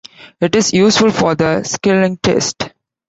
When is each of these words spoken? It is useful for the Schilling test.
It 0.39 0.55
is 0.55 0.73
useful 0.73 1.11
for 1.11 1.35
the 1.35 1.61
Schilling 1.61 2.17
test. 2.17 2.71